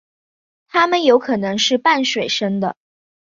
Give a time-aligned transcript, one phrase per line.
[0.67, 2.75] 它们有可能是半水生的。